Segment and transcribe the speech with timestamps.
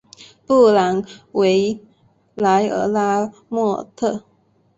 [0.47, 1.03] 布兰
[1.33, 1.79] 维
[2.33, 4.23] 莱尔拉莫特。